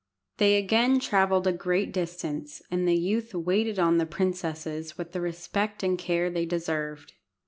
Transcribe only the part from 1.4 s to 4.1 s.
a great distance, and the youth waited on the